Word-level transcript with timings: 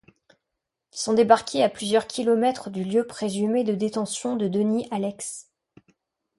Ils 0.93 0.97
sont 0.97 1.13
débarqués 1.13 1.61
à 1.63 1.69
plusieurs 1.69 2.07
kilomètres 2.07 2.71
du 2.71 2.83
lieu 2.83 3.05
présumé 3.05 3.63
de 3.63 3.75
détention 3.75 4.35
de 4.35 4.47
Denis 4.47 4.87
Allex. 4.89 5.51